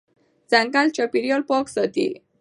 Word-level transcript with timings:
ځنګل 0.51 0.87
چاپېریال 0.95 1.41
پاک 1.49 1.65
ساتي. 1.75 2.07